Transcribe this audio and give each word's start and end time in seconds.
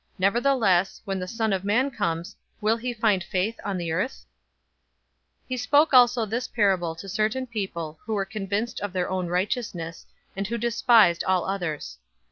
Nevertheless, 0.17 0.99
when 1.05 1.19
the 1.19 1.27
Son 1.27 1.53
of 1.53 1.63
Man 1.63 1.91
comes, 1.91 2.35
will 2.59 2.75
he 2.77 2.91
find 2.91 3.23
faith 3.23 3.59
on 3.63 3.77
the 3.77 3.91
earth?" 3.91 4.25
018:009 5.43 5.45
He 5.49 5.57
spoke 5.57 5.93
also 5.93 6.25
this 6.25 6.47
parable 6.47 6.95
to 6.95 7.07
certain 7.07 7.45
people 7.45 7.99
who 8.03 8.15
were 8.15 8.25
convinced 8.25 8.79
of 8.79 8.93
their 8.93 9.11
own 9.11 9.27
righteousness, 9.27 10.07
and 10.35 10.47
who 10.47 10.57
despised 10.57 11.23
all 11.25 11.45
others. 11.45 11.99